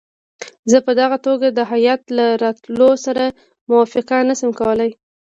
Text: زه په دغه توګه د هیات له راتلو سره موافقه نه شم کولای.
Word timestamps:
زه 0.71 0.77
په 0.85 0.91
دغه 0.99 1.17
توګه 1.27 1.47
د 1.51 1.59
هیات 1.71 2.01
له 2.17 2.25
راتلو 2.43 2.89
سره 3.05 3.23
موافقه 3.69 4.17
نه 4.29 4.35
شم 4.39 4.51
کولای. 4.59 4.91